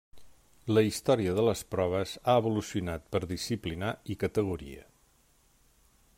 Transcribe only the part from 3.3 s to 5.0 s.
disciplinar i categoria.